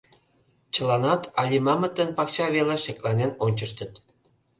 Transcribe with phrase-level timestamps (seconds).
[0.73, 3.91] Чыланат Алимамытын пакча велыш шекланен ончыштыт.